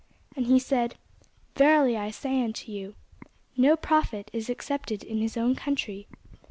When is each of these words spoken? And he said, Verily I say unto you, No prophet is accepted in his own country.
And 0.35 0.47
he 0.47 0.57
said, 0.57 0.95
Verily 1.55 1.95
I 1.95 2.09
say 2.09 2.43
unto 2.43 2.71
you, 2.71 2.95
No 3.55 3.77
prophet 3.77 4.31
is 4.33 4.49
accepted 4.49 5.03
in 5.03 5.19
his 5.19 5.37
own 5.37 5.55
country. 5.55 6.07